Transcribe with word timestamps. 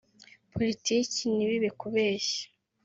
politiki 0.53 1.21
ntibibe 1.35 1.69
kubeshya 1.79 2.43